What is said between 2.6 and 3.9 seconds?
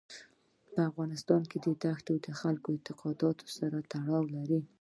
د اعتقاداتو سره